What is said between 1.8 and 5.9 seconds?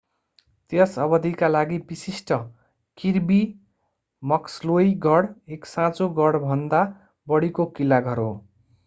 विशिष्ट Kirby Muxloe गढ एक